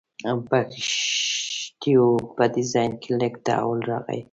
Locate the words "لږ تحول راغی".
3.21-4.19